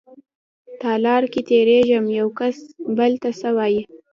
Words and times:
تالار 0.81 1.23
کې 1.31 1.41
تېرېږم 1.49 2.05
يوکس 2.19 2.57
بل 2.97 3.11
ته 3.21 3.29
څه 3.39 3.49
وايي. 3.57 3.81